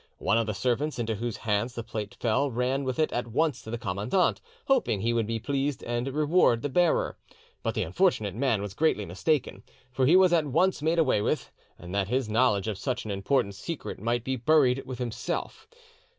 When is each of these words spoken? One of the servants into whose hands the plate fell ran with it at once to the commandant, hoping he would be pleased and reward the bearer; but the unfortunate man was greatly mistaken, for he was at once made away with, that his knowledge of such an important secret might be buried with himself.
One 0.17 0.39
of 0.39 0.47
the 0.47 0.55
servants 0.55 0.97
into 0.97 1.13
whose 1.13 1.37
hands 1.37 1.75
the 1.75 1.83
plate 1.83 2.15
fell 2.19 2.49
ran 2.49 2.83
with 2.85 2.97
it 2.97 3.11
at 3.13 3.27
once 3.27 3.61
to 3.61 3.69
the 3.69 3.77
commandant, 3.77 4.41
hoping 4.65 4.99
he 5.01 5.13
would 5.13 5.27
be 5.27 5.37
pleased 5.37 5.83
and 5.83 6.07
reward 6.07 6.63
the 6.63 6.69
bearer; 6.69 7.17
but 7.61 7.75
the 7.75 7.83
unfortunate 7.83 8.33
man 8.33 8.63
was 8.63 8.73
greatly 8.73 9.05
mistaken, 9.05 9.61
for 9.91 10.07
he 10.07 10.15
was 10.15 10.33
at 10.33 10.47
once 10.47 10.81
made 10.81 10.97
away 10.97 11.21
with, 11.21 11.51
that 11.77 12.07
his 12.07 12.29
knowledge 12.29 12.67
of 12.67 12.79
such 12.79 13.05
an 13.05 13.11
important 13.11 13.53
secret 13.53 13.99
might 13.99 14.23
be 14.23 14.35
buried 14.37 14.87
with 14.87 14.97
himself. 14.97 15.67